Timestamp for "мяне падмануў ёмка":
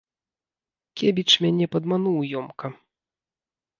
1.47-2.67